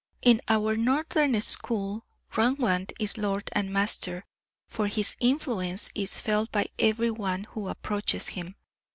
In 0.23 0.41
our 0.47 0.75
northern 0.75 1.39
school 1.41 2.07
Rembrandt 2.35 2.91
is 2.99 3.19
lord 3.19 3.51
and 3.51 3.71
master, 3.71 4.25
for 4.67 4.87
his 4.87 5.15
influence 5.19 5.91
is 5.93 6.19
felt 6.19 6.51
by 6.51 6.69
every 6.79 7.11
one 7.11 7.43
who 7.51 7.67
approaches 7.67 8.29
him. 8.29 8.55